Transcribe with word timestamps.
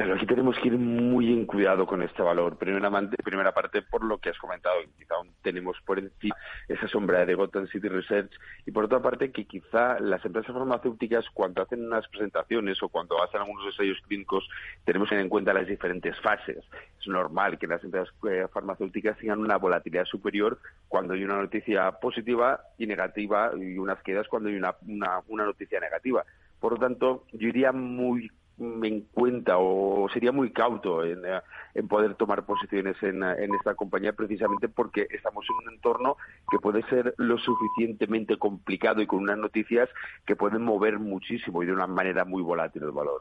Claro, 0.00 0.14
aquí 0.14 0.24
tenemos 0.24 0.58
que 0.58 0.68
ir 0.68 0.78
muy 0.78 1.30
en 1.30 1.44
cuidado 1.44 1.84
con 1.84 2.00
este 2.00 2.22
valor. 2.22 2.56
Primeramente, 2.56 3.22
primera 3.22 3.52
parte, 3.52 3.82
por 3.82 4.02
lo 4.02 4.16
que 4.16 4.30
has 4.30 4.38
comentado, 4.38 4.76
quizá 4.96 5.16
aún 5.16 5.28
tenemos 5.42 5.76
por 5.84 5.98
encima 5.98 6.34
esa 6.68 6.88
sombra 6.88 7.26
de 7.26 7.34
Gotham 7.34 7.66
City 7.66 7.86
Research 7.86 8.30
y 8.64 8.70
por 8.70 8.84
otra 8.84 9.02
parte 9.02 9.30
que 9.30 9.44
quizá 9.44 10.00
las 10.00 10.24
empresas 10.24 10.54
farmacéuticas 10.54 11.26
cuando 11.34 11.60
hacen 11.60 11.84
unas 11.84 12.08
presentaciones 12.08 12.82
o 12.82 12.88
cuando 12.88 13.22
hacen 13.22 13.42
algunos 13.42 13.66
ensayos 13.66 14.00
clínicos 14.08 14.48
tenemos 14.86 15.12
en 15.12 15.28
cuenta 15.28 15.52
las 15.52 15.66
diferentes 15.66 16.18
fases. 16.20 16.64
Es 16.98 17.06
normal 17.06 17.58
que 17.58 17.66
las 17.66 17.84
empresas 17.84 18.08
eh, 18.26 18.46
farmacéuticas 18.50 19.18
tengan 19.18 19.40
una 19.40 19.58
volatilidad 19.58 20.06
superior 20.06 20.60
cuando 20.88 21.12
hay 21.12 21.24
una 21.24 21.36
noticia 21.36 21.92
positiva 21.92 22.58
y 22.78 22.86
negativa 22.86 23.50
y 23.54 23.76
unas 23.76 24.02
quedas 24.02 24.28
cuando 24.28 24.48
hay 24.48 24.56
una, 24.56 24.74
una, 24.88 25.20
una 25.28 25.44
noticia 25.44 25.78
negativa. 25.78 26.24
Por 26.58 26.72
lo 26.72 26.78
tanto, 26.78 27.26
yo 27.32 27.48
iría 27.48 27.72
muy 27.72 28.30
en 28.60 29.00
cuenta 29.12 29.56
o 29.58 30.08
sería 30.12 30.32
muy 30.32 30.52
cauto 30.52 31.04
en, 31.04 31.22
eh, 31.24 31.82
poder 31.88 32.14
tomar 32.14 32.44
posiciones 32.44 32.96
en, 33.02 33.22
en, 33.22 33.54
esta 33.54 33.74
compañía 33.74 34.12
precisamente 34.12 34.68
porque 34.68 35.06
estamos 35.10 35.46
en 35.48 35.66
un 35.66 35.74
entorno 35.74 36.16
que 36.50 36.58
puede 36.58 36.82
ser 36.88 37.14
lo 37.16 37.38
suficientemente 37.38 38.36
complicado 38.38 39.00
y 39.00 39.06
con 39.06 39.20
unas 39.20 39.38
noticias 39.38 39.88
que 40.26 40.36
pueden 40.36 40.62
mover 40.62 40.98
muchísimo 40.98 41.62
y 41.62 41.66
de 41.66 41.72
una 41.72 41.86
manera 41.86 42.24
muy 42.24 42.42
volátil 42.42 42.82
el 42.82 42.92
valor. 42.92 43.18